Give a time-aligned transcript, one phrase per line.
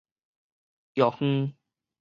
[0.95, 1.53] 藥方